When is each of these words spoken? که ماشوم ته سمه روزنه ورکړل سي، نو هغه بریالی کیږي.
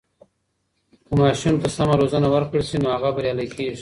که 1.07 1.13
ماشوم 1.19 1.55
ته 1.61 1.67
سمه 1.77 1.95
روزنه 2.01 2.27
ورکړل 2.31 2.63
سي، 2.69 2.77
نو 2.83 2.87
هغه 2.95 3.09
بریالی 3.15 3.47
کیږي. 3.53 3.69